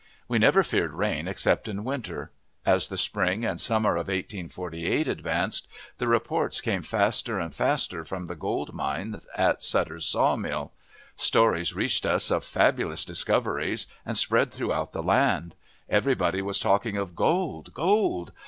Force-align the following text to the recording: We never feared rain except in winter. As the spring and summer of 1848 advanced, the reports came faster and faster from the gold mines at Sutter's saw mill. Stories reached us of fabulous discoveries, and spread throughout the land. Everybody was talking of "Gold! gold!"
We 0.27 0.39
never 0.39 0.63
feared 0.63 0.93
rain 0.93 1.27
except 1.27 1.67
in 1.67 1.83
winter. 1.83 2.31
As 2.65 2.87
the 2.87 2.97
spring 2.97 3.45
and 3.45 3.61
summer 3.61 3.91
of 3.91 4.07
1848 4.07 5.07
advanced, 5.07 5.67
the 5.99 6.07
reports 6.07 6.59
came 6.59 6.81
faster 6.81 7.39
and 7.39 7.53
faster 7.53 8.03
from 8.03 8.25
the 8.25 8.33
gold 8.33 8.73
mines 8.73 9.27
at 9.37 9.61
Sutter's 9.61 10.07
saw 10.07 10.35
mill. 10.35 10.71
Stories 11.17 11.75
reached 11.75 12.07
us 12.07 12.31
of 12.31 12.43
fabulous 12.43 13.05
discoveries, 13.05 13.85
and 14.03 14.17
spread 14.17 14.51
throughout 14.51 14.91
the 14.91 15.03
land. 15.03 15.53
Everybody 15.87 16.41
was 16.41 16.59
talking 16.59 16.97
of 16.97 17.15
"Gold! 17.15 17.71
gold!" 17.75 18.31